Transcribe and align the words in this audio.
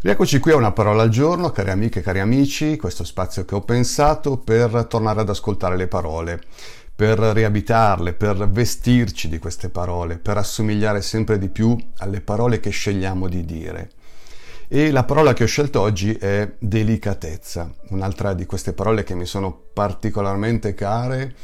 Rieccoci 0.00 0.38
qui 0.38 0.52
a 0.52 0.56
una 0.56 0.70
parola 0.70 1.02
al 1.02 1.08
giorno, 1.08 1.50
cari 1.50 1.70
amiche 1.70 1.98
e 1.98 2.02
cari 2.02 2.20
amici, 2.20 2.76
questo 2.76 3.02
spazio 3.02 3.44
che 3.44 3.56
ho 3.56 3.62
pensato 3.62 4.36
per 4.38 4.86
tornare 4.88 5.22
ad 5.22 5.28
ascoltare 5.28 5.76
le 5.76 5.88
parole, 5.88 6.40
per 6.94 7.18
riabitarle, 7.18 8.12
per 8.12 8.48
vestirci 8.48 9.28
di 9.28 9.38
queste 9.38 9.70
parole, 9.70 10.18
per 10.18 10.36
assomigliare 10.36 11.02
sempre 11.02 11.36
di 11.36 11.48
più 11.48 11.76
alle 11.96 12.20
parole 12.20 12.60
che 12.60 12.70
scegliamo 12.70 13.26
di 13.26 13.44
dire. 13.44 13.90
E 14.68 14.92
la 14.92 15.02
parola 15.02 15.32
che 15.32 15.42
ho 15.42 15.48
scelto 15.48 15.80
oggi 15.80 16.14
è 16.14 16.48
delicatezza, 16.60 17.68
un'altra 17.88 18.34
di 18.34 18.46
queste 18.46 18.74
parole 18.74 19.02
che 19.02 19.16
mi 19.16 19.26
sono 19.26 19.52
particolarmente 19.72 20.74
care 20.74 21.34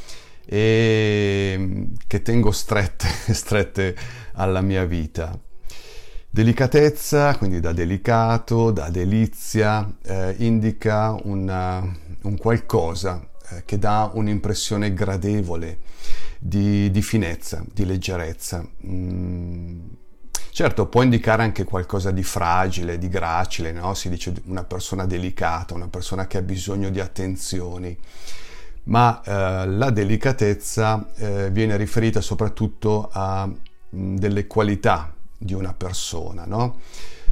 e 0.47 1.89
che 2.07 2.23
tengo 2.23 2.53
strette, 2.53 3.09
strette 3.35 3.97
alla 4.35 4.61
mia 4.61 4.85
vita. 4.85 5.37
Delicatezza, 6.35 7.39
quindi 7.39 7.61
da 7.61 7.73
delicato, 7.73 8.73
da 8.73 8.91
delizia, 8.91 9.89
eh, 10.03 10.35
indica 10.39 11.17
una, 11.23 11.81
un 12.23 12.37
qualcosa 12.37 13.25
eh, 13.51 13.63
che 13.65 13.79
dà 13.79 14.11
un'impressione 14.13 14.93
gradevole 14.93 15.79
di, 16.41 16.91
di 16.91 17.03
finezza, 17.03 17.65
di 17.73 17.87
leggerezza. 17.87 18.67
Mm. 18.85 19.79
Certo, 20.51 20.87
può 20.89 21.03
indicare 21.03 21.45
anche 21.45 21.63
qualcosa 21.63 22.11
di 22.11 22.25
fragile, 22.25 22.99
di 22.99 23.07
gracile, 23.07 23.71
no? 23.71 23.95
Si 23.95 24.09
dice 24.09 24.35
una 24.47 24.65
persona 24.65 25.07
delicata, 25.07 25.75
una 25.75 25.87
persona 25.87 26.27
che 26.27 26.39
ha 26.39 26.43
bisogno 26.43 26.91
di 26.91 26.99
attenzioni. 26.99 27.97
Ma 28.87 29.23
eh, 29.23 29.69
la 29.69 29.91
delicatezza 29.91 31.11
eh, 31.15 31.51
viene 31.53 31.77
riferita 31.77 32.21
soprattutto 32.21 33.09
a 33.13 33.47
mh, 33.47 33.57
mm, 33.97 34.17
delle 34.17 34.49
qualità 34.49 35.14
di 35.45 35.53
una 35.53 35.75
persona, 35.75 36.47
no? 36.47 36.81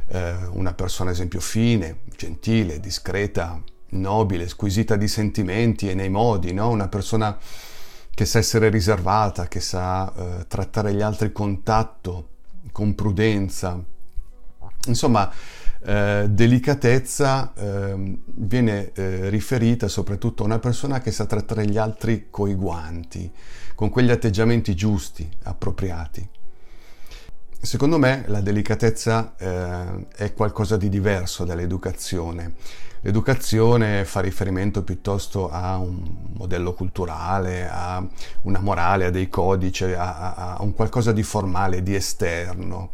eh, 0.09 0.35
una 0.51 0.73
persona 0.75 1.09
ad 1.09 1.15
esempio 1.15 1.39
fine, 1.39 2.01
gentile, 2.15 2.79
discreta, 2.79 3.59
nobile, 3.89 4.47
squisita 4.47 4.95
di 4.95 5.07
sentimenti 5.07 5.89
e 5.89 5.95
nei 5.95 6.09
modi, 6.09 6.53
no? 6.53 6.69
una 6.69 6.87
persona 6.87 7.35
che 8.13 8.25
sa 8.25 8.37
essere 8.37 8.69
riservata, 8.69 9.47
che 9.47 9.59
sa 9.59 10.13
eh, 10.13 10.45
trattare 10.47 10.93
gli 10.93 11.01
altri 11.01 11.31
con 11.31 11.63
tatto, 11.63 12.29
con 12.71 12.93
prudenza. 12.93 13.83
Insomma, 14.85 15.31
eh, 15.85 16.27
delicatezza 16.29 17.53
eh, 17.55 18.19
viene 18.25 18.91
riferita 18.93 19.87
soprattutto 19.87 20.43
a 20.43 20.45
una 20.45 20.59
persona 20.59 21.01
che 21.01 21.11
sa 21.11 21.25
trattare 21.25 21.65
gli 21.65 21.77
altri 21.77 22.27
coi 22.29 22.53
guanti, 22.53 23.31
con 23.73 23.89
quegli 23.89 24.11
atteggiamenti 24.11 24.75
giusti, 24.75 25.27
appropriati. 25.43 26.41
Secondo 27.63 27.97
me 27.97 28.25
la 28.27 28.41
delicatezza 28.41 29.35
eh, 29.37 30.07
è 30.17 30.33
qualcosa 30.33 30.75
di 30.75 30.89
diverso 30.89 31.45
dall'educazione. 31.45 32.55
L'educazione 32.99 34.03
fa 34.03 34.19
riferimento 34.19 34.83
piuttosto 34.83 35.49
a 35.49 35.77
un 35.77 36.33
modello 36.33 36.73
culturale, 36.73 37.65
a 37.69 38.05
una 38.41 38.59
morale, 38.59 39.05
a 39.05 39.11
dei 39.11 39.29
codici, 39.29 39.85
a, 39.85 40.55
a 40.55 40.57
un 40.61 40.73
qualcosa 40.73 41.13
di 41.13 41.23
formale, 41.23 41.81
di 41.83 41.95
esterno. 41.95 42.91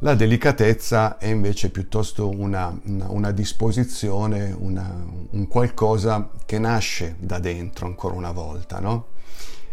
La 0.00 0.14
delicatezza 0.14 1.16
è 1.16 1.28
invece 1.28 1.70
piuttosto 1.70 2.28
una, 2.28 2.78
una, 2.84 3.06
una 3.08 3.30
disposizione, 3.30 4.54
una, 4.58 4.94
un 5.30 5.48
qualcosa 5.48 6.32
che 6.44 6.58
nasce 6.58 7.16
da 7.18 7.38
dentro 7.38 7.86
ancora 7.86 8.14
una 8.14 8.32
volta, 8.32 8.78
no? 8.78 9.06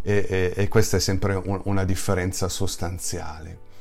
E, 0.01 0.25
e, 0.29 0.53
e 0.55 0.67
questa 0.69 0.95
è 0.95 0.99
sempre 1.01 1.35
un, 1.35 1.59
una 1.65 1.83
differenza 1.83 2.47
sostanziale. 2.47 3.71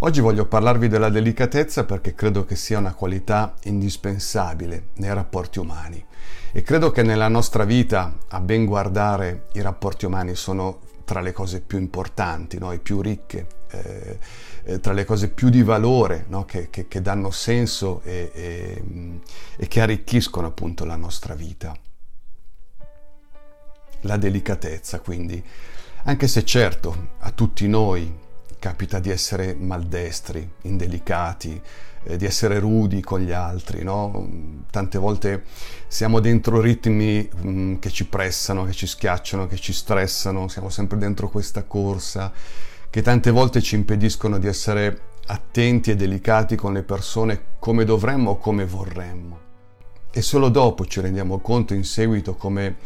Oggi 0.00 0.20
voglio 0.20 0.46
parlarvi 0.46 0.86
della 0.86 1.08
delicatezza 1.08 1.84
perché 1.84 2.14
credo 2.14 2.44
che 2.44 2.54
sia 2.54 2.78
una 2.78 2.94
qualità 2.94 3.54
indispensabile 3.64 4.90
nei 4.98 5.12
rapporti 5.12 5.58
umani 5.58 6.04
e 6.52 6.62
credo 6.62 6.92
che 6.92 7.02
nella 7.02 7.26
nostra 7.26 7.64
vita, 7.64 8.16
a 8.28 8.38
ben 8.38 8.64
guardare, 8.64 9.48
i 9.54 9.60
rapporti 9.60 10.06
umani 10.06 10.36
sono 10.36 10.82
tra 11.04 11.20
le 11.20 11.32
cose 11.32 11.60
più 11.60 11.78
importanti 11.78 12.58
no? 12.58 12.70
e 12.70 12.78
più 12.78 13.00
ricche, 13.00 13.48
eh, 13.72 14.18
eh, 14.62 14.78
tra 14.78 14.92
le 14.92 15.04
cose 15.04 15.30
più 15.30 15.48
di 15.48 15.64
valore 15.64 16.26
no? 16.28 16.44
che, 16.44 16.70
che, 16.70 16.86
che, 16.86 17.02
danno 17.02 17.32
senso 17.32 18.00
e, 18.04 18.30
e, 18.32 18.82
e 19.56 19.66
che 19.66 19.80
arricchiscono 19.80 20.46
appunto 20.46 20.84
la 20.84 20.96
nostra 20.96 21.34
vita. 21.34 21.76
La 24.02 24.16
delicatezza 24.16 25.00
quindi, 25.00 25.42
anche 26.04 26.28
se 26.28 26.44
certo 26.44 27.08
a 27.18 27.32
tutti 27.32 27.66
noi 27.66 28.26
capita 28.58 28.98
di 28.98 29.10
essere 29.10 29.54
maldestri, 29.54 30.48
indelicati, 30.62 31.60
eh, 32.04 32.16
di 32.16 32.24
essere 32.24 32.58
rudi 32.58 33.00
con 33.00 33.20
gli 33.20 33.32
altri, 33.32 33.82
no? 33.82 34.28
Tante 34.70 34.98
volte 34.98 35.44
siamo 35.86 36.20
dentro 36.20 36.60
ritmi 36.60 37.28
mh, 37.28 37.48
mm, 37.48 37.74
che 37.76 37.90
ci 37.90 38.06
pressano, 38.06 38.64
che 38.64 38.72
ci 38.72 38.86
schiacciano, 38.86 39.46
che 39.46 39.56
ci 39.56 39.72
stressano, 39.72 40.48
siamo 40.48 40.68
sempre 40.68 40.98
dentro 40.98 41.28
questa 41.28 41.64
corsa 41.64 42.32
che 42.90 43.02
tante 43.02 43.30
volte 43.30 43.60
ci 43.60 43.74
impediscono 43.74 44.38
di 44.38 44.46
essere 44.46 45.00
attenti 45.26 45.90
e 45.90 45.96
delicati 45.96 46.56
con 46.56 46.72
le 46.72 46.82
persone 46.82 47.42
come 47.58 47.84
dovremmo 47.84 48.30
o 48.30 48.38
come 48.38 48.64
vorremmo. 48.64 49.46
E 50.10 50.22
solo 50.22 50.48
dopo 50.48 50.86
ci 50.86 51.00
rendiamo 51.00 51.38
conto 51.38 51.74
in 51.74 51.84
seguito 51.84 52.34
come 52.34 52.76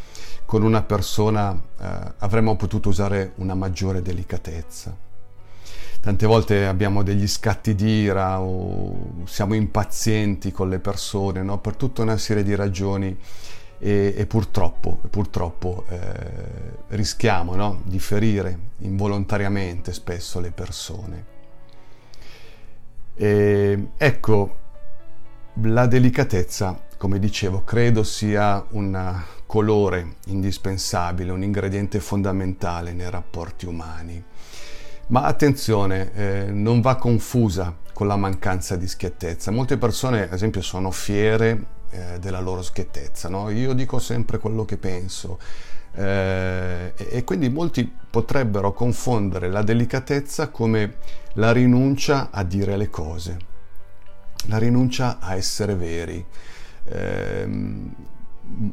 con 0.44 0.64
una 0.64 0.82
persona 0.82 1.52
eh, 1.80 2.14
avremmo 2.18 2.56
potuto 2.56 2.88
usare 2.88 3.32
una 3.36 3.54
maggiore 3.54 4.02
delicatezza 4.02 5.10
tante 6.02 6.26
volte 6.26 6.66
abbiamo 6.66 7.04
degli 7.04 7.28
scatti 7.28 7.76
d'ira 7.76 8.40
o 8.40 9.22
siamo 9.24 9.54
impazienti 9.54 10.50
con 10.50 10.68
le 10.68 10.80
persone 10.80 11.44
no? 11.44 11.60
per 11.60 11.76
tutta 11.76 12.02
una 12.02 12.16
serie 12.16 12.42
di 12.42 12.56
ragioni 12.56 13.16
e, 13.78 14.12
e 14.16 14.26
purtroppo, 14.26 14.98
purtroppo 15.08 15.84
eh, 15.88 15.98
rischiamo 16.88 17.54
no? 17.54 17.82
di 17.84 18.00
ferire 18.00 18.58
involontariamente 18.78 19.92
spesso 19.92 20.40
le 20.40 20.50
persone. 20.50 21.24
E, 23.14 23.90
ecco, 23.96 24.56
la 25.62 25.86
delicatezza, 25.86 26.84
come 26.96 27.20
dicevo, 27.20 27.62
credo 27.62 28.02
sia 28.02 28.64
un 28.70 29.22
colore 29.46 30.16
indispensabile, 30.26 31.30
un 31.30 31.44
ingrediente 31.44 32.00
fondamentale 32.00 32.92
nei 32.92 33.08
rapporti 33.08 33.66
umani. 33.66 34.24
Ma 35.12 35.24
attenzione, 35.24 36.10
eh, 36.14 36.46
non 36.50 36.80
va 36.80 36.96
confusa 36.96 37.76
con 37.92 38.06
la 38.06 38.16
mancanza 38.16 38.76
di 38.76 38.88
schiettezza. 38.88 39.50
Molte 39.50 39.76
persone, 39.76 40.22
ad 40.22 40.32
esempio, 40.32 40.62
sono 40.62 40.90
fiere 40.90 41.64
eh, 41.90 42.18
della 42.18 42.40
loro 42.40 42.62
schiettezza. 42.62 43.28
No? 43.28 43.50
Io 43.50 43.74
dico 43.74 43.98
sempre 43.98 44.38
quello 44.38 44.64
che 44.64 44.78
penso. 44.78 45.38
Eh, 45.94 46.94
e 46.96 47.24
quindi 47.24 47.50
molti 47.50 47.94
potrebbero 48.08 48.72
confondere 48.72 49.50
la 49.50 49.62
delicatezza 49.62 50.48
come 50.48 50.94
la 51.34 51.52
rinuncia 51.52 52.30
a 52.30 52.42
dire 52.42 52.78
le 52.78 52.88
cose, 52.88 53.36
la 54.46 54.56
rinuncia 54.56 55.18
a 55.20 55.34
essere 55.34 55.74
veri. 55.74 56.24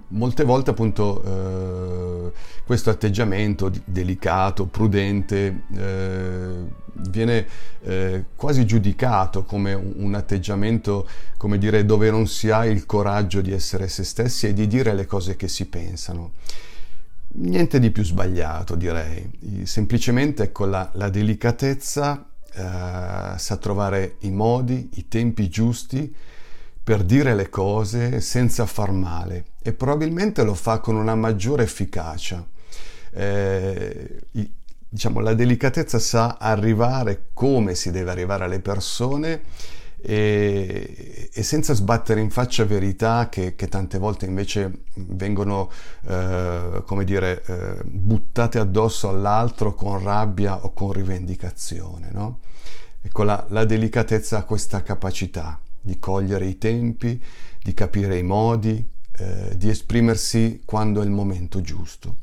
Molte 0.09 0.43
volte 0.43 0.71
appunto 0.71 1.23
eh, 1.23 2.31
questo 2.65 2.89
atteggiamento 2.89 3.71
delicato, 3.85 4.65
prudente, 4.65 5.63
eh, 5.75 6.63
viene 6.93 7.45
eh, 7.81 8.25
quasi 8.35 8.65
giudicato 8.65 9.43
come 9.43 9.73
un 9.73 10.15
atteggiamento, 10.15 11.07
come 11.37 11.57
dire, 11.57 11.85
dove 11.85 12.11
non 12.11 12.27
si 12.27 12.49
ha 12.49 12.65
il 12.65 12.85
coraggio 12.85 13.41
di 13.41 13.51
essere 13.51 13.87
se 13.87 14.03
stessi 14.03 14.47
e 14.47 14.53
di 14.53 14.67
dire 14.67 14.93
le 14.93 15.05
cose 15.05 15.35
che 15.35 15.47
si 15.47 15.67
pensano. 15.67 16.31
Niente 17.31 17.79
di 17.79 17.91
più 17.91 18.03
sbagliato, 18.03 18.75
direi. 18.75 19.29
Semplicemente 19.63 20.43
ecco 20.43 20.65
la, 20.65 20.89
la 20.93 21.09
delicatezza 21.09 22.27
eh, 22.53 23.37
sa 23.37 23.57
trovare 23.57 24.15
i 24.21 24.31
modi, 24.31 24.89
i 24.95 25.07
tempi 25.07 25.47
giusti 25.47 26.13
per 26.83 27.03
dire 27.03 27.35
le 27.35 27.49
cose 27.49 28.21
senza 28.21 28.65
far 28.65 28.91
male 28.91 29.45
e 29.61 29.73
probabilmente 29.73 30.43
lo 30.43 30.53
fa 30.53 30.79
con 30.79 30.95
una 30.95 31.15
maggiore 31.15 31.63
efficacia. 31.63 32.45
Eh, 33.11 34.21
diciamo, 34.89 35.19
la 35.19 35.33
delicatezza 35.33 35.99
sa 35.99 36.37
arrivare 36.39 37.27
come 37.33 37.75
si 37.75 37.91
deve 37.91 38.09
arrivare 38.09 38.45
alle 38.45 38.59
persone 38.59 39.41
e, 40.01 41.29
e 41.31 41.43
senza 41.43 41.73
sbattere 41.73 42.21
in 42.21 42.31
faccia 42.31 42.65
verità 42.65 43.29
che, 43.29 43.55
che 43.55 43.67
tante 43.67 43.97
volte 43.97 44.25
invece 44.25 44.83
vengono, 44.95 45.69
eh, 46.07 46.81
come 46.85 47.03
dire, 47.03 47.43
eh, 47.45 47.83
buttate 47.83 48.57
addosso 48.59 49.09
all'altro 49.09 49.75
con 49.75 50.01
rabbia 50.01 50.63
o 50.63 50.73
con 50.73 50.91
rivendicazione. 50.91 52.09
No? 52.11 52.39
Ecco, 53.01 53.23
la, 53.23 53.45
la 53.49 53.65
delicatezza 53.65 54.37
ha 54.39 54.43
questa 54.43 54.81
capacità 54.81 55.59
di 55.81 55.99
cogliere 55.99 56.45
i 56.45 56.57
tempi, 56.57 57.21
di 57.61 57.73
capire 57.73 58.17
i 58.17 58.23
modi, 58.23 58.87
eh, 59.17 59.57
di 59.57 59.69
esprimersi 59.69 60.61
quando 60.65 61.01
è 61.01 61.05
il 61.05 61.11
momento 61.11 61.61
giusto. 61.61 62.17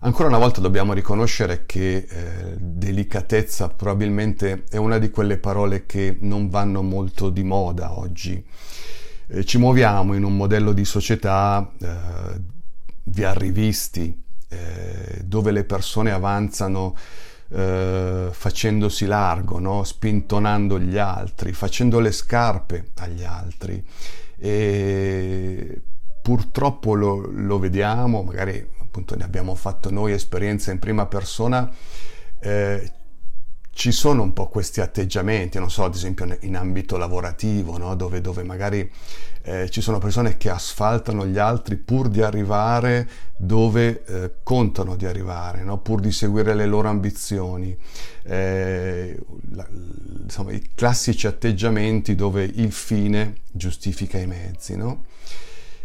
Ancora 0.00 0.28
una 0.28 0.38
volta 0.38 0.60
dobbiamo 0.60 0.92
riconoscere 0.92 1.64
che 1.64 2.06
eh, 2.08 2.56
delicatezza 2.58 3.70
probabilmente 3.70 4.64
è 4.68 4.76
una 4.76 4.98
di 4.98 5.10
quelle 5.10 5.38
parole 5.38 5.86
che 5.86 6.18
non 6.20 6.48
vanno 6.48 6.82
molto 6.82 7.30
di 7.30 7.42
moda 7.42 7.98
oggi. 7.98 8.44
Eh, 9.28 9.44
ci 9.44 9.58
muoviamo 9.58 10.14
in 10.14 10.22
un 10.22 10.36
modello 10.36 10.72
di 10.72 10.84
società 10.84 11.72
eh, 11.80 12.40
di 13.02 13.24
arrivisti, 13.24 14.22
eh, 14.48 15.22
dove 15.24 15.50
le 15.50 15.64
persone 15.64 16.10
avanzano 16.10 16.94
eh, 17.48 18.28
facendosi 18.30 19.06
largo, 19.06 19.58
no? 19.58 19.84
spintonando 19.84 20.78
gli 20.78 20.98
altri, 20.98 21.52
facendo 21.52 22.00
le 22.00 22.12
scarpe 22.12 22.90
agli 22.96 23.24
altri. 23.24 23.84
E 24.38 25.80
purtroppo 26.22 26.94
lo, 26.94 27.28
lo 27.30 27.58
vediamo, 27.58 28.22
magari 28.22 28.74
appunto 28.80 29.14
ne 29.14 29.24
abbiamo 29.24 29.54
fatto 29.54 29.90
noi 29.90 30.12
esperienza 30.12 30.72
in 30.72 30.78
prima 30.78 31.06
persona, 31.06 31.70
eh, 32.40 32.92
ci 33.76 33.92
sono 33.92 34.22
un 34.22 34.32
po' 34.32 34.48
questi 34.48 34.80
atteggiamenti, 34.80 35.58
non 35.58 35.70
so, 35.70 35.84
ad 35.84 35.94
esempio 35.94 36.26
in 36.40 36.56
ambito 36.56 36.96
lavorativo, 36.96 37.76
no? 37.76 37.94
dove, 37.94 38.22
dove, 38.22 38.42
magari 38.42 38.90
eh, 39.42 39.68
ci 39.68 39.82
sono 39.82 39.98
persone 39.98 40.38
che 40.38 40.48
asfaltano 40.48 41.26
gli 41.26 41.36
altri 41.36 41.76
pur 41.76 42.08
di 42.08 42.22
arrivare 42.22 43.06
dove 43.36 44.02
eh, 44.06 44.32
contano 44.42 44.96
di 44.96 45.04
arrivare, 45.04 45.62
no? 45.62 45.76
pur 45.76 46.00
di 46.00 46.10
seguire 46.10 46.54
le 46.54 46.64
loro 46.64 46.88
ambizioni. 46.88 47.76
Eh, 48.22 49.20
la, 49.50 49.66
insomma, 50.22 50.52
i 50.52 50.70
classici 50.74 51.26
atteggiamenti 51.26 52.14
dove 52.14 52.44
il 52.44 52.72
fine 52.72 53.40
giustifica 53.52 54.16
i 54.16 54.26
mezzi. 54.26 54.74
No? 54.74 55.04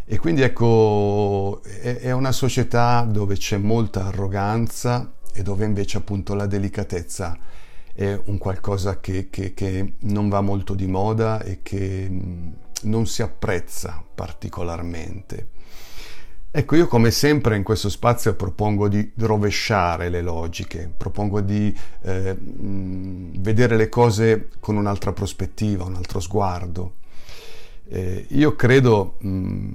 E 0.06 0.16
quindi 0.16 0.40
ecco, 0.40 1.62
è, 1.62 1.98
è 1.98 2.10
una 2.12 2.32
società 2.32 3.02
dove 3.02 3.36
c'è 3.36 3.58
molta 3.58 4.06
arroganza 4.06 5.12
e 5.34 5.42
dove 5.42 5.66
invece 5.66 5.98
appunto 5.98 6.32
la 6.32 6.46
delicatezza 6.46 7.60
è 7.94 8.18
un 8.24 8.38
qualcosa 8.38 9.00
che, 9.00 9.28
che, 9.30 9.54
che 9.54 9.94
non 10.00 10.28
va 10.28 10.40
molto 10.40 10.74
di 10.74 10.86
moda 10.86 11.42
e 11.42 11.60
che 11.62 12.06
mm, 12.08 12.48
non 12.82 13.06
si 13.06 13.22
apprezza 13.22 14.02
particolarmente. 14.14 15.48
Ecco, 16.54 16.76
io 16.76 16.86
come 16.86 17.10
sempre 17.10 17.56
in 17.56 17.62
questo 17.62 17.88
spazio 17.88 18.34
propongo 18.34 18.86
di 18.86 19.12
rovesciare 19.16 20.10
le 20.10 20.20
logiche, 20.20 20.92
propongo 20.94 21.40
di 21.40 21.74
eh, 22.02 22.36
mm, 22.38 23.36
vedere 23.38 23.76
le 23.76 23.88
cose 23.88 24.48
con 24.60 24.76
un'altra 24.76 25.12
prospettiva, 25.12 25.84
un 25.84 25.94
altro 25.94 26.20
sguardo. 26.20 26.96
Eh, 27.88 28.26
io 28.30 28.54
credo 28.54 29.16
mh, 29.20 29.28
mm, 29.28 29.70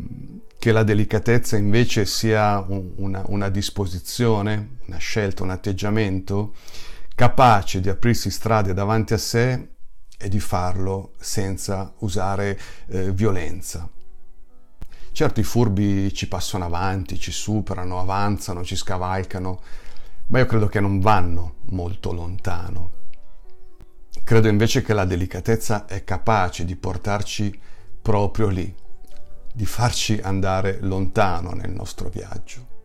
che 0.59 0.71
la 0.71 0.83
delicatezza 0.83 1.57
invece 1.57 2.05
sia 2.05 2.63
un, 2.67 2.91
una, 2.97 3.23
una 3.27 3.49
disposizione, 3.49 4.77
una 4.85 4.97
scelta, 4.97 5.41
un 5.41 5.49
atteggiamento 5.49 6.53
capace 7.17 7.81
di 7.81 7.89
aprirsi 7.89 8.29
strade 8.29 8.75
davanti 8.75 9.13
a 9.13 9.17
sé 9.17 9.69
e 10.19 10.29
di 10.29 10.39
farlo 10.39 11.13
senza 11.19 11.91
usare 12.01 12.59
eh, 12.89 13.11
violenza. 13.11 13.89
Certo 15.13 15.39
i 15.39 15.43
furbi 15.43 16.13
ci 16.13 16.27
passano 16.27 16.65
avanti, 16.65 17.17
ci 17.17 17.31
superano, 17.31 17.99
avanzano, 17.99 18.63
ci 18.63 18.75
scavalcano, 18.75 19.61
ma 20.27 20.37
io 20.37 20.45
credo 20.45 20.67
che 20.67 20.79
non 20.79 20.99
vanno 20.99 21.55
molto 21.71 22.13
lontano. 22.13 22.91
Credo 24.23 24.47
invece 24.47 24.83
che 24.83 24.93
la 24.93 25.05
delicatezza 25.05 25.87
è 25.87 26.03
capace 26.03 26.65
di 26.65 26.75
portarci 26.75 27.59
proprio 27.99 28.47
lì, 28.47 28.71
di 29.51 29.65
farci 29.65 30.19
andare 30.21 30.77
lontano 30.81 31.49
nel 31.53 31.71
nostro 31.71 32.09
viaggio 32.09 32.76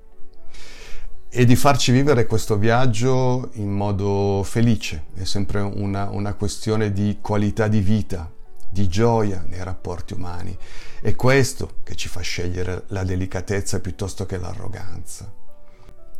e 1.34 1.46
di 1.46 1.56
farci 1.56 1.92
vivere 1.92 2.26
questo 2.26 2.58
viaggio 2.58 3.48
in 3.52 3.70
modo 3.70 4.42
felice. 4.44 5.04
È 5.14 5.24
sempre 5.24 5.60
una, 5.60 6.10
una, 6.10 6.34
questione 6.34 6.92
di 6.92 7.20
qualità 7.22 7.68
di 7.68 7.80
vita, 7.80 8.30
di 8.68 8.86
gioia 8.86 9.42
nei 9.48 9.64
rapporti 9.64 10.12
umani. 10.12 10.54
È 11.00 11.14
questo 11.14 11.76
che 11.84 11.94
ci 11.94 12.08
fa 12.08 12.20
scegliere 12.20 12.84
la 12.88 13.02
delicatezza 13.02 13.80
piuttosto 13.80 14.26
che 14.26 14.36
l'arroganza. 14.36 15.32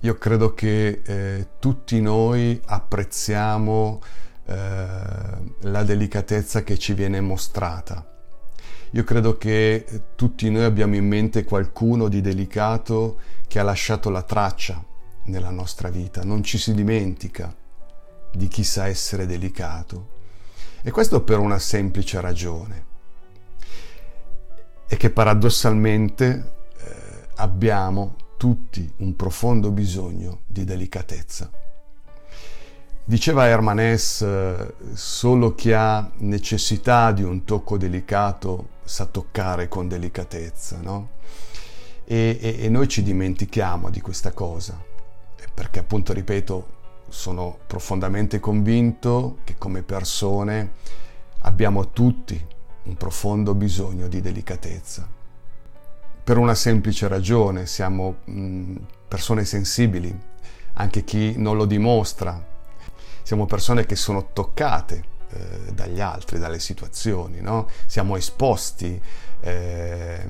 Io 0.00 0.14
credo 0.14 0.54
che 0.54 1.02
eh, 1.04 1.48
tutti 1.58 2.00
noi 2.00 2.58
apprezziamo 2.64 4.00
eh, 4.46 4.54
la 5.60 5.82
delicatezza 5.82 6.64
che 6.64 6.78
ci 6.78 6.94
viene 6.94 7.20
mostrata. 7.20 8.10
Io 8.92 9.04
credo 9.04 9.36
che 9.36 9.84
tutti 10.14 10.48
noi 10.48 10.64
abbiamo 10.64 10.96
in 10.96 11.06
mente 11.06 11.44
qualcuno 11.44 12.08
di 12.08 12.22
delicato 12.22 13.20
che 13.46 13.58
ha 13.58 13.62
lasciato 13.62 14.08
la 14.08 14.22
traccia 14.22 14.82
nella 15.24 15.50
nostra 15.50 15.88
vita, 15.88 16.22
non 16.22 16.42
ci 16.42 16.58
si 16.58 16.74
dimentica 16.74 17.54
di 18.32 18.48
chi 18.48 18.64
sa 18.64 18.86
essere 18.86 19.26
delicato. 19.26 20.20
E 20.82 20.90
questo 20.90 21.22
per 21.22 21.38
una 21.38 21.58
semplice 21.58 22.20
ragione, 22.20 22.90
è 24.86 24.96
che 24.96 25.10
paradossalmente 25.10 26.52
eh, 26.76 26.94
abbiamo 27.36 28.16
tutti 28.36 28.90
un 28.98 29.14
profondo 29.14 29.70
bisogno 29.70 30.40
di 30.46 30.64
delicatezza. 30.64 31.50
Diceva 33.04 33.46
Hermanès, 33.46 34.22
eh, 34.22 34.74
solo 34.94 35.54
chi 35.54 35.72
ha 35.72 36.10
necessità 36.18 37.12
di 37.12 37.22
un 37.22 37.44
tocco 37.44 37.76
delicato 37.76 38.70
sa 38.84 39.06
toccare 39.06 39.68
con 39.68 39.88
delicatezza, 39.88 40.80
no? 40.82 41.10
E, 42.04 42.38
e, 42.40 42.56
e 42.64 42.68
noi 42.68 42.88
ci 42.88 43.02
dimentichiamo 43.02 43.88
di 43.88 44.00
questa 44.00 44.32
cosa 44.32 44.90
perché 45.54 45.78
appunto, 45.78 46.12
ripeto, 46.12 46.80
sono 47.08 47.58
profondamente 47.66 48.40
convinto 48.40 49.38
che 49.44 49.56
come 49.58 49.82
persone 49.82 50.72
abbiamo 51.40 51.90
tutti 51.90 52.46
un 52.84 52.96
profondo 52.96 53.54
bisogno 53.54 54.08
di 54.08 54.20
delicatezza. 54.20 55.06
Per 56.24 56.36
una 56.38 56.54
semplice 56.54 57.08
ragione, 57.08 57.66
siamo 57.66 58.16
mh, 58.24 58.76
persone 59.08 59.44
sensibili, 59.44 60.16
anche 60.74 61.04
chi 61.04 61.34
non 61.36 61.56
lo 61.56 61.66
dimostra. 61.66 62.50
Siamo 63.22 63.46
persone 63.46 63.86
che 63.86 63.96
sono 63.96 64.28
toccate 64.32 65.10
eh, 65.32 65.72
dagli 65.72 66.00
altri, 66.00 66.38
dalle 66.38 66.58
situazioni, 66.58 67.40
no? 67.40 67.68
siamo 67.86 68.16
esposti, 68.16 69.00
eh, 69.40 70.26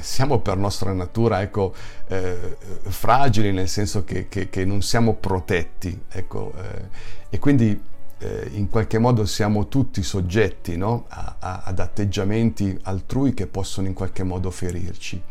siamo 0.00 0.38
per 0.38 0.56
nostra 0.56 0.92
natura 0.92 1.42
ecco, 1.42 1.74
eh, 2.06 2.56
fragili 2.82 3.52
nel 3.52 3.68
senso 3.68 4.04
che, 4.04 4.28
che, 4.28 4.48
che, 4.48 4.64
non 4.64 4.80
siamo 4.80 5.14
protetti 5.14 6.04
ecco, 6.08 6.52
eh, 6.56 6.88
e 7.30 7.38
quindi 7.38 7.80
eh, 8.18 8.50
in 8.52 8.68
qualche 8.68 8.98
modo 8.98 9.26
siamo 9.26 9.68
tutti 9.68 10.02
soggetti 10.02 10.76
no? 10.76 11.04
a, 11.08 11.36
a, 11.38 11.62
ad 11.64 11.78
atteggiamenti 11.78 12.78
altrui 12.82 13.34
che 13.34 13.46
possono 13.46 13.86
in 13.86 13.94
qualche 13.94 14.22
modo 14.22 14.50
ferirci 14.50 15.22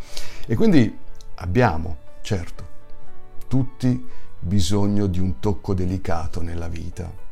e 0.45 0.55
quindi 0.55 0.95
abbiamo 1.35 1.97
certo 2.21 2.75
tutti 3.47 4.05
bisogno 4.39 5.07
di 5.07 5.19
un 5.19 5.39
tocco 5.39 5.73
delicato 5.73 6.41
nella 6.41 6.67
vita 6.67 7.25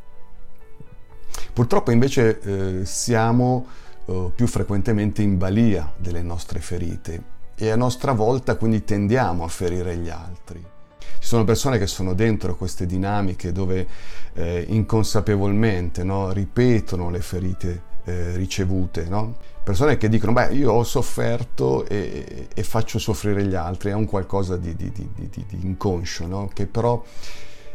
Purtroppo 1.56 1.92
invece 1.92 2.42
eh, 2.42 2.86
siamo 2.86 3.66
eh, 4.08 4.30
più 4.36 4.46
frequentemente 4.46 5.22
in 5.22 5.38
balia 5.38 5.90
delle 5.96 6.22
nostre 6.22 6.60
ferite 6.60 7.24
e 7.56 7.70
a 7.70 7.78
nostra 7.78 8.12
volta 8.12 8.58
quindi 8.58 8.84
tendiamo 8.84 9.46
a 9.46 9.48
ferire 9.48 9.96
gli 9.96 10.10
altri. 10.10 10.62
Ci 11.00 11.26
sono 11.26 11.46
persone 11.46 11.78
che 11.78 11.88
sono 11.88 12.14
dentro 12.14 12.58
queste 12.58 12.86
dinamiche 12.86 13.54
dove 13.54 13.88
eh, 14.34 14.66
inconsapevolmente 14.68 16.04
no, 16.04 16.34
ripetono 16.34 17.10
le 17.10 17.22
ferite 17.22 17.84
eh, 18.04 18.36
ricevute, 18.36 19.06
no? 19.08 19.38
persone 19.64 19.96
che 19.96 20.10
dicono 20.10 20.34
beh 20.34 20.54
io 20.56 20.74
ho 20.74 20.84
sofferto 20.84 21.88
e, 21.88 22.50
e, 22.54 22.64
faccio 22.64 23.00
soffrire 23.00 23.46
gli 23.46 23.56
altri, 23.56 23.92
è 23.92 23.94
un 23.94 24.08
qualcosa 24.08 24.58
di, 24.58 24.76
di, 24.76 24.92
di, 24.92 25.10
di 25.16 25.46
inconscio, 25.62 26.28
no? 26.28 26.50
che 26.54 26.66
però 26.66 27.02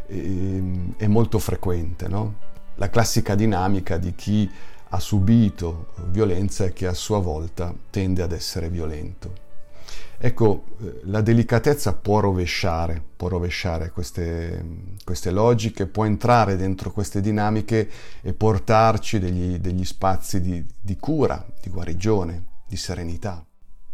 eh, 0.07 0.63
è 0.99 1.07
molto 1.07 1.39
frequente. 1.39 2.09
No? 2.09 2.49
La 2.77 2.91
classica 2.91 3.35
dinamica 3.35 3.97
di 3.97 4.15
chi 4.15 4.51
ha 4.93 4.99
subito 4.99 5.93
violenza 6.07 6.65
e 6.65 6.73
che 6.73 6.87
a 6.87 6.95
sua 6.95 7.19
volta 7.19 7.75
tende 7.91 8.23
ad 8.23 8.33
essere 8.33 8.69
violento. 8.69 9.49
Ecco, 10.23 10.65
eh, 10.83 11.01
la 11.05 11.23
delicatezza 11.23 11.95
può 11.95 12.21
rovesciare, 12.21 13.03
può 13.17 13.29
rovesciare 13.29 13.91
queste, 13.91 14.65
queste 15.03 15.31
logiche, 15.31 15.87
può 15.87 16.05
entrare 16.05 16.57
dentro 16.57 16.91
queste 16.91 17.23
dinamiche 17.23 17.89
e 18.21 18.35
portarci 18.35 19.19
degli, 19.19 19.59
degli 19.59 19.85
spazi 19.85 20.43
di, 20.43 20.63
di 20.79 20.97
cura, 20.99 21.43
di 21.63 21.71
guarigione, 21.71 22.45
di 22.67 22.77
serenità. 22.77 23.43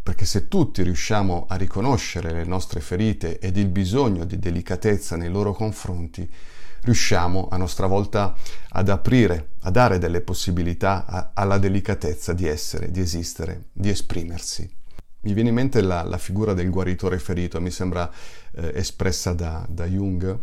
Perché 0.07 0.25
se 0.25 0.47
tutti 0.47 0.85
riusciamo 0.85 1.47
a 1.49 1.57
riconoscere 1.57 2.31
le 2.31 2.45
nostre 2.45 2.79
ferite 2.79 3.41
ed 3.41 3.57
il 3.57 3.67
bisogno 3.67 4.25
di 4.25 4.39
delicatezza 4.39 5.17
nei 5.17 5.29
loro 5.29 5.53
confronti, 5.53 6.31
riusciamo 6.83 7.49
a 7.51 7.57
nostra 7.57 7.89
volta 7.89 8.33
ad 8.69 8.89
aprire, 8.89 9.55
a 9.63 9.71
dare 9.73 9.99
delle 9.99 10.21
possibilità 10.21 11.07
a, 11.07 11.31
alla 11.35 11.59
delicatezza 11.59 12.35
di 12.35 12.47
essere, 12.47 12.93
di 12.93 13.01
esistere, 13.01 13.65
di 13.73 13.89
esprimersi. 13.89 14.73
mi 15.23 15.33
viene 15.33 15.49
in 15.49 15.57
mente 15.57 15.81
la, 15.81 16.05
la 16.05 16.19
figura 16.19 16.55
del 16.55 16.71
guaritore 16.71 17.19
ferito, 17.19 17.61
mi 17.61 17.73
sembra 17.73 18.09
eh, 18.53 18.71
espressa 18.77 19.33
da, 19.33 19.67
da, 19.69 19.87
Jung, 19.87 20.39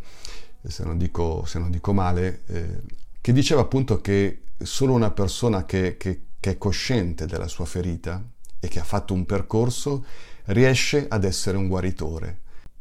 se 0.62 0.84
non 0.84 0.98
dico, 0.98 1.46
se 1.46 1.60
non 1.60 1.72
dico 1.72 1.94
male, 1.94 2.42
eh, 2.48 2.82
che 3.22 3.32
diceva 3.32 3.62
appunto 3.62 4.02
che 4.02 4.42
solo 4.62 4.92
una 4.92 5.12
persona 5.12 5.64
che, 5.64 5.96
che, 5.96 6.26
che 6.38 6.50
è 6.50 6.58
cosciente 6.58 7.26
della 7.28 7.48
sua 7.48 7.64
ferita 7.64 8.22
e 8.64 8.70
che 8.70 8.80
ha 8.80 8.86
fatto 8.86 9.14
un 9.14 9.26
percorso 9.26 10.06
riesce 10.46 11.06
ad 11.10 11.26
essere 11.26 11.58
un 11.58 11.68
guaritore. 11.68 12.40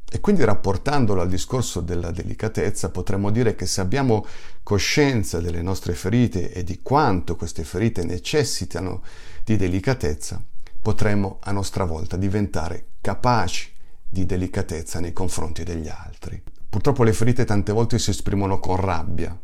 E 0.09 0.21
quindi 0.21 0.45
rapportandolo 0.45 1.21
al 1.21 1.29
discorso 1.29 1.81
della 1.81 2.13
delicatezza 2.13 2.91
potremmo 2.91 3.31
dire 3.33 3.57
che 3.57 3.67
se 3.67 3.81
abbiamo 3.81 4.25
coscienza 4.63 5.41
delle 5.41 5.61
nostre 5.61 5.95
ferite 5.95 6.53
e 6.53 6.63
di 6.63 6.83
quanto 6.83 7.35
queste 7.35 7.65
ferite 7.65 8.05
necessitano 8.05 9.03
di 9.43 9.57
delicatezza, 9.57 10.41
potremmo 10.81 11.39
a 11.41 11.51
nostra 11.51 11.85
volta 11.85 12.17
diventare 12.17 12.91
capaci 13.01 13.73
di 14.09 14.25
delicatezza 14.25 15.01
nei 15.01 15.13
confronti 15.13 15.65
degli 15.65 15.89
altri. 15.89 16.41
Purtroppo 16.69 17.03
le 17.03 17.13
ferite 17.13 17.45
tante 17.45 17.73
volte 17.73 17.99
si 17.99 18.11
esprimono 18.11 18.61
con 18.61 18.77
rabbia 18.77 19.37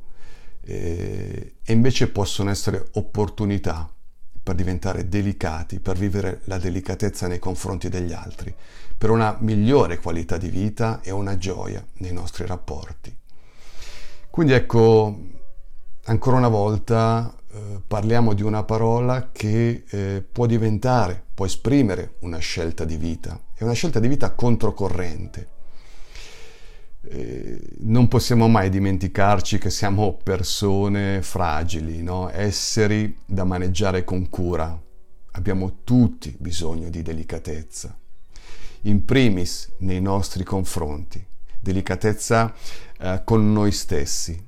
eh, 0.61 1.55
e 1.65 1.73
invece 1.73 2.09
possono 2.11 2.51
essere 2.51 2.91
opportunità 2.93 3.93
per 4.49 4.57
diventare 4.57 5.11
delicati, 5.11 5.79
per 5.79 5.99
vivere 5.99 6.41
la 6.45 6.57
delicatezza 6.57 7.27
nei 7.27 7.39
confronti 7.39 7.91
degli 7.91 8.15
altri, 8.15 8.55
per 8.97 9.11
una 9.11 9.37
migliore 9.41 9.99
qualità 9.99 10.39
di 10.39 10.49
vita 10.49 11.03
e 11.03 11.11
una 11.11 11.37
gioia 11.37 11.85
nei 11.99 12.15
nostri 12.15 12.47
rapporti. 12.47 13.15
Quindi 14.31 14.55
ecco, 14.55 15.19
ancora 16.05 16.39
una 16.39 16.49
volta 16.49 17.31
eh, 17.53 17.83
parliamo 17.87 18.33
di 18.33 18.43
una 18.43 18.63
parola 18.63 19.29
che 19.33 19.85
eh, 19.87 20.25
può 20.33 20.47
diventare, 20.47 21.23
può 21.35 21.45
esprimere 21.45 22.15
una 22.21 22.39
scelta 22.39 22.87
di 22.87 22.97
vita, 22.97 23.39
è 23.53 23.65
una 23.65 23.75
scelta 23.75 24.01
di 24.01 24.09
vita 24.09 24.31
controcorrente. 24.31 25.57
Eh, 27.11 27.59
non 27.81 28.07
possiamo 28.07 28.49
mai 28.49 28.69
dimenticarci 28.69 29.57
che 29.57 29.71
siamo 29.71 30.19
persone 30.23 31.23
fragili, 31.23 32.03
no? 32.03 32.29
esseri 32.31 33.17
da 33.25 33.45
maneggiare 33.45 34.05
con 34.05 34.29
cura. 34.29 34.79
Abbiamo 35.33 35.79
tutti 35.85 36.37
bisogno 36.39 36.91
di 36.91 37.01
delicatezza, 37.01 37.99
in 38.83 39.07
primis 39.07 39.73
nei 39.79 40.03
nostri 40.03 40.45
confronti, 40.45 41.25
delicatezza 41.59 42.55
eh, 42.99 43.23
con 43.25 43.53
noi 43.53 43.73
stessi 43.73 44.47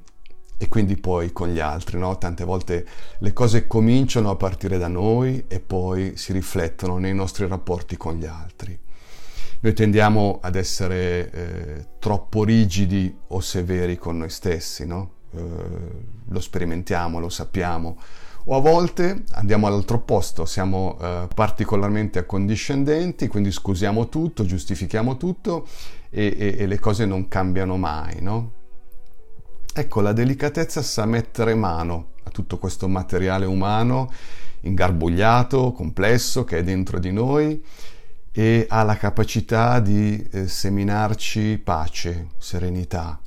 e 0.58 0.68
quindi 0.68 0.98
poi 0.98 1.32
con 1.32 1.48
gli 1.48 1.60
altri. 1.60 1.98
No? 1.98 2.18
Tante 2.18 2.44
volte 2.44 2.86
le 3.20 3.32
cose 3.32 3.66
cominciano 3.66 4.28
a 4.28 4.36
partire 4.36 4.76
da 4.76 4.88
noi 4.88 5.44
e 5.48 5.60
poi 5.60 6.18
si 6.18 6.34
riflettono 6.34 6.98
nei 6.98 7.14
nostri 7.14 7.46
rapporti 7.46 7.96
con 7.96 8.16
gli 8.16 8.26
altri. 8.26 8.78
Noi 9.62 9.74
tendiamo 9.74 10.38
ad 10.40 10.56
essere 10.56 11.30
eh, 11.30 11.86
troppo 11.98 12.44
rigidi 12.44 13.14
o 13.28 13.40
severi 13.40 13.98
con 13.98 14.16
noi 14.16 14.30
stessi, 14.30 14.86
no? 14.86 15.10
eh, 15.32 15.40
lo 16.28 16.40
sperimentiamo, 16.40 17.18
lo 17.18 17.28
sappiamo. 17.28 17.98
O 18.44 18.56
a 18.56 18.60
volte 18.60 19.24
andiamo 19.32 19.66
all'altro 19.66 20.00
posto, 20.00 20.46
siamo 20.46 20.96
eh, 20.98 21.28
particolarmente 21.34 22.18
accondiscendenti, 22.20 23.28
quindi 23.28 23.52
scusiamo 23.52 24.08
tutto, 24.08 24.46
giustifichiamo 24.46 25.18
tutto 25.18 25.66
e, 26.08 26.34
e, 26.38 26.54
e 26.60 26.66
le 26.66 26.78
cose 26.78 27.04
non 27.04 27.28
cambiano 27.28 27.76
mai, 27.76 28.22
no? 28.22 28.52
Ecco, 29.74 30.00
la 30.00 30.14
delicatezza 30.14 30.80
sa 30.80 31.04
mettere 31.04 31.54
mano 31.54 32.12
a 32.22 32.30
tutto 32.30 32.56
questo 32.56 32.88
materiale 32.88 33.44
umano 33.44 34.10
ingarbugliato, 34.62 35.72
complesso, 35.72 36.44
che 36.44 36.58
è 36.58 36.62
dentro 36.62 36.98
di 36.98 37.12
noi 37.12 37.62
e 38.32 38.66
ha 38.68 38.82
la 38.84 38.96
capacità 38.96 39.80
di 39.80 40.28
eh, 40.30 40.46
seminarci 40.46 41.60
pace, 41.62 42.28
serenità. 42.38 43.20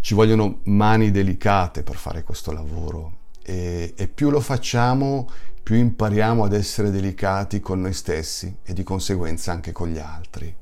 Ci 0.00 0.14
vogliono 0.14 0.60
mani 0.64 1.10
delicate 1.10 1.82
per 1.82 1.96
fare 1.96 2.24
questo 2.24 2.52
lavoro 2.52 3.18
e, 3.42 3.94
e 3.96 4.08
più 4.08 4.30
lo 4.30 4.40
facciamo, 4.40 5.30
più 5.62 5.76
impariamo 5.76 6.44
ad 6.44 6.52
essere 6.52 6.90
delicati 6.90 7.60
con 7.60 7.80
noi 7.80 7.94
stessi 7.94 8.54
e 8.62 8.72
di 8.74 8.82
conseguenza 8.82 9.52
anche 9.52 9.72
con 9.72 9.88
gli 9.88 9.98
altri. 9.98 10.54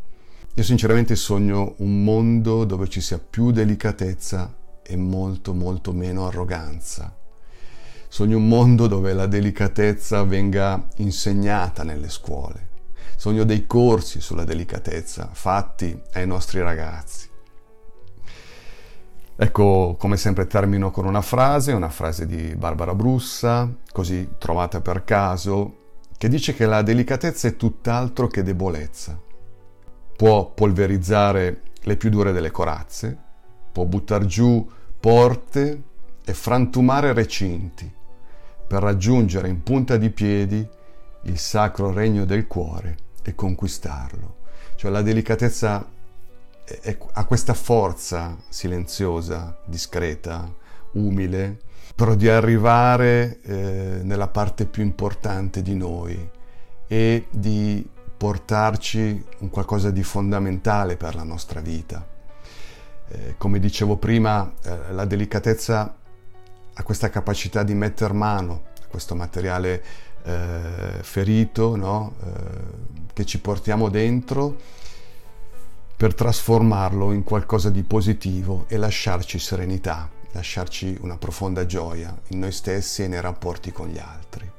Io 0.55 0.63
sinceramente 0.63 1.17
sogno 1.17 1.75
un 1.79 2.05
mondo 2.05 2.65
dove 2.65 2.89
ci 2.89 3.01
sia 3.01 3.19
più 3.19 3.51
delicatezza 3.53 4.55
e 4.83 4.97
molto 4.97 5.55
molto 5.55 5.93
meno 5.93 6.27
arroganza. 6.27 7.17
Sogno 8.07 8.37
un 8.37 8.47
mondo 8.47 8.87
dove 8.87 9.15
la 9.15 9.27
delicatezza 9.27 10.23
venga 10.25 10.87
insegnata 10.97 11.83
nelle 11.83 12.11
scuole 12.11 12.71
sogno 13.23 13.45
dei 13.45 13.69
corsi 13.69 14.21
sulla 14.21 14.43
delicatezza 14.43 15.31
fatti 15.33 15.97
ai 16.15 16.27
nostri 16.27 16.61
ragazzi. 16.61 17.31
Ecco, 19.37 19.95
come 19.97 20.17
sempre 20.17 20.49
termino 20.49 20.91
con 20.91 21.05
una 21.05 21.23
frase, 21.23 21.71
una 21.71 21.89
frase 21.89 22.27
di 22.27 22.57
Barbara 22.57 22.97
Brussa, 22.97 23.73
così 23.93 24.31
trovata 24.39 24.81
per 24.81 25.05
caso, 25.05 25.77
che 26.19 26.29
dice 26.29 26.53
che 26.53 26.67
la 26.67 26.83
delicatezza 26.83 27.47
è 27.47 27.55
tutt'altro 27.55 28.27
che 28.27 28.43
debolezza. 28.43 29.17
Può 30.17 30.51
polverizzare 30.51 31.61
le 31.81 31.97
più 31.97 32.11
dure 32.11 32.33
delle 32.33 32.51
corazze, 32.51 33.17
può 33.71 33.85
buttar 33.85 34.25
giù 34.25 34.69
porte 34.99 35.83
e 36.25 36.35
frantumare 36.35 37.13
recinti 37.13 37.89
per 38.67 38.83
raggiungere 38.83 39.47
in 39.47 39.63
punta 39.63 39.97
di 39.97 40.11
piedi 40.11 40.69
il 41.27 41.39
sacro 41.39 41.93
regno 41.93 42.25
del 42.25 42.49
cuore 42.49 43.11
e 43.23 43.35
conquistarlo. 43.35 44.37
Cioè 44.75 44.91
la 44.91 45.03
delicatezza 45.03 45.87
è, 46.65 46.79
è, 46.81 46.99
ha 47.13 47.25
questa 47.25 47.55
forza 47.55 48.37
silenziosa, 48.49 49.59
discreta, 49.65 50.53
umile, 50.93 51.59
però 51.95 52.15
di 52.15 52.29
arrivare 52.29 53.41
eh, 53.43 54.01
nella 54.03 54.29
parte 54.29 54.67
più 54.67 54.83
importante 54.83 55.63
di 55.63 55.75
noi 55.75 56.31
e 56.87 57.27
di 57.31 57.87
portarci 58.17 59.25
un 59.39 59.51
qualcosa 59.51 59.91
di 59.91 60.03
fondamentale 60.03 60.97
per 60.97 61.15
la 61.15 61.23
nostra 61.23 61.61
vita. 61.61 62.07
Eh, 63.09 63.35
come 63.37 63.59
dicevo 63.59 63.97
prima, 63.97 64.53
eh, 64.63 64.93
la 64.93 65.05
delicatezza 65.05 65.97
ha 66.75 66.83
questa 66.83 67.11
capacità 67.11 67.63
di 67.63 67.75
mettere 67.75 68.15
mano 68.15 68.63
a 68.83 68.87
questo 68.89 69.15
materiale 69.15 69.83
eh, 70.25 71.03
ferito, 71.03 71.77
no? 71.77 72.15
Eh, 72.23 72.93
che 73.13 73.25
ci 73.25 73.41
portiamo 73.41 73.89
dentro 73.89 74.57
per 75.97 76.15
trasformarlo 76.15 77.13
in 77.13 77.23
qualcosa 77.23 77.71
di 77.71 77.83
positivo 77.83 78.65
e 78.69 78.77
lasciarci 78.77 79.39
serenità, 79.39 80.11
lasciarci 80.33 80.99
una 81.01 81.17
profonda 81.17 81.65
gioia 81.67 82.17
in 82.29 82.41
noi 82.41 82.53
stessi 82.53 83.05
e 83.05 83.09
nei 83.09 83.21
rapporti 83.21 83.71
con 83.71 83.89
gli 83.89 83.99
altri. 83.99 84.51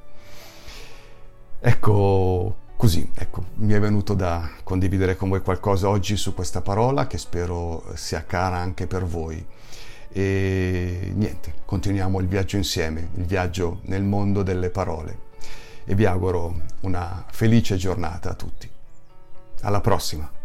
Ecco, 1.60 2.56
così, 2.76 3.10
ecco, 3.14 3.44
mi 3.56 3.72
è 3.72 3.80
venuto 3.80 4.14
da 4.14 4.48
condividere 4.62 5.16
con 5.16 5.28
voi 5.28 5.42
qualcosa 5.42 5.88
oggi 5.88 6.16
su 6.16 6.32
questa 6.32 6.62
parola 6.62 7.06
che 7.06 7.18
spero 7.18 7.84
sia 7.94 8.24
cara 8.24 8.56
anche 8.56 8.86
per 8.86 9.04
voi. 9.04 9.44
E 10.16 11.12
niente, 11.14 11.54
continuiamo 11.64 12.20
il 12.20 12.28
viaggio 12.28 12.56
insieme, 12.56 13.08
il 13.16 13.24
viaggio 13.24 13.80
nel 13.82 14.04
mondo 14.04 14.42
delle 14.42 14.70
parole 14.70 15.32
e 15.84 15.94
vi 15.94 16.06
auguro 16.06 16.60
una 16.80 17.24
felice 17.30 17.76
giornata 17.76 18.30
a 18.30 18.34
tutti. 18.34 18.70
Alla 19.62 19.80
prossima! 19.80 20.42